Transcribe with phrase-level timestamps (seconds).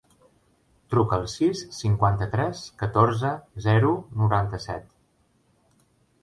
[0.93, 3.31] Truca al sis, cinquanta-tres, catorze,
[3.67, 3.93] zero,
[4.23, 4.89] noranta-set.